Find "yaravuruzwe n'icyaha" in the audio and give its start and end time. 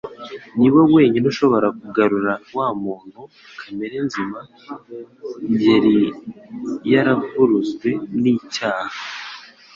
6.91-8.99